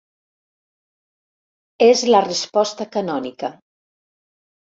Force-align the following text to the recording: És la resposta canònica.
És 1.89 2.01
la 2.15 2.21
resposta 2.27 2.87
canònica. 2.97 3.51